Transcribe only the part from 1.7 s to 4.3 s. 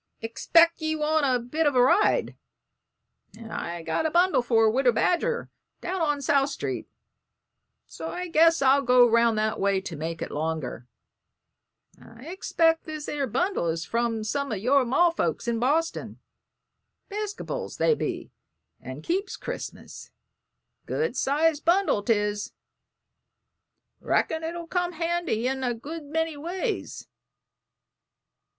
a ride, and I've got a